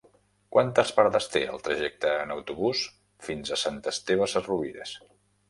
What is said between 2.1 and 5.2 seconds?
en autobús fins a Sant Esteve Sesrovires?